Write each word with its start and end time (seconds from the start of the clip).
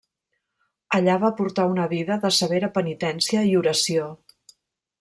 Allà 0.99 1.17
va 1.23 1.29
portar 1.41 1.67
una 1.73 1.85
vida 1.93 2.17
de 2.25 2.31
severa 2.39 2.71
penitència 2.79 3.45
i 3.51 3.55
oració. 3.61 4.09